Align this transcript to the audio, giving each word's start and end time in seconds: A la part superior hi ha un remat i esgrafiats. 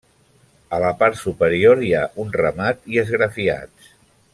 A 0.77 0.79
la 0.83 0.93
part 1.01 1.19
superior 1.19 1.83
hi 1.85 1.93
ha 1.99 2.03
un 2.25 2.35
remat 2.41 2.93
i 2.95 3.03
esgrafiats. 3.07 3.97